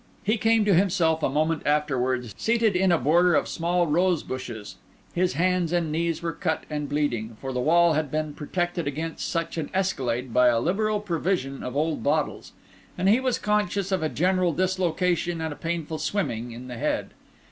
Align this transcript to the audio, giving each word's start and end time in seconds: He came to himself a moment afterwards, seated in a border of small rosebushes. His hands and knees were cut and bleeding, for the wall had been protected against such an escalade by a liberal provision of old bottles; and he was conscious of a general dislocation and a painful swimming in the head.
He 0.23 0.39
came 0.39 0.65
to 0.65 0.73
himself 0.73 1.21
a 1.21 1.29
moment 1.29 1.61
afterwards, 1.63 2.33
seated 2.35 2.75
in 2.75 2.91
a 2.91 2.97
border 2.97 3.35
of 3.35 3.47
small 3.47 3.85
rosebushes. 3.85 4.77
His 5.13 5.33
hands 5.33 5.71
and 5.71 5.91
knees 5.91 6.23
were 6.23 6.31
cut 6.33 6.63
and 6.71 6.89
bleeding, 6.89 7.37
for 7.39 7.53
the 7.53 7.59
wall 7.59 7.93
had 7.93 8.09
been 8.09 8.33
protected 8.33 8.87
against 8.87 9.29
such 9.29 9.59
an 9.59 9.69
escalade 9.75 10.33
by 10.33 10.47
a 10.47 10.59
liberal 10.59 11.01
provision 11.01 11.61
of 11.61 11.75
old 11.75 12.01
bottles; 12.01 12.51
and 12.97 13.09
he 13.09 13.19
was 13.19 13.37
conscious 13.37 13.91
of 13.91 14.01
a 14.01 14.09
general 14.09 14.53
dislocation 14.53 15.39
and 15.39 15.53
a 15.53 15.55
painful 15.55 15.99
swimming 15.99 16.51
in 16.51 16.67
the 16.67 16.79
head. 16.79 17.11